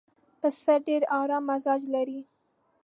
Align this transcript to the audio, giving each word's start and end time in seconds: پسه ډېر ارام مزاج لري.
پسه 0.39 0.73
ډېر 0.87 1.01
ارام 1.21 1.43
مزاج 1.49 1.81
لري. 1.95 2.19